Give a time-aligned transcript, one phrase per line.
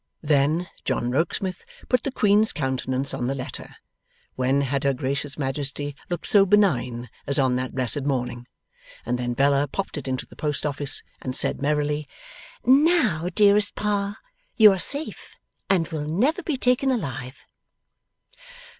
[0.23, 3.75] Then, John Rokesmith put the queen's countenance on the letter
[4.33, 8.47] when had Her Gracious Majesty looked so benign as on that blessed morning!
[9.05, 12.07] and then Bella popped it into the post office, and said merrily,
[12.65, 14.15] 'Now, dearest Pa,
[14.55, 15.35] you are safe,
[15.69, 17.45] and will never be taken alive!